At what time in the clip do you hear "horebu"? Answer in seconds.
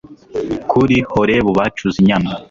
1.11-1.51